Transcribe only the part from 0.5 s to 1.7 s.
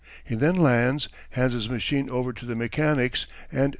lands, hands his